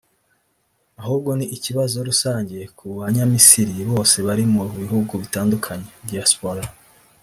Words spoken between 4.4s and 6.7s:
mu bihugu bitandukanye (diaspora)